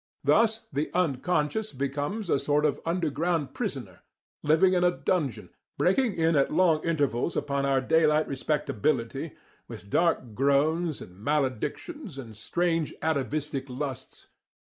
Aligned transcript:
Thus 0.23 0.65
"the 0.73 0.89
unconscious" 0.95 1.71
becomes 1.71 2.31
a 2.31 2.39
sort 2.39 2.65
of 2.65 2.81
underground 2.87 3.53
prisoner, 3.53 4.01
living 4.41 4.73
in 4.73 4.83
a 4.83 4.89
dungeon, 4.97 5.51
breaking 5.77 6.15
in 6.15 6.35
at 6.35 6.51
long 6.51 6.83
intervals 6.83 7.37
upon 7.37 7.67
our 7.67 7.81
daylight 7.81 8.27
respectability 8.27 9.33
with 9.67 9.91
dark 9.91 10.33
groans 10.33 11.01
and 11.01 11.19
maledictions 11.23 12.17
and 12.17 12.35
strange 12.35 12.95
atavistic 13.03 13.69
lusts. 13.69 14.25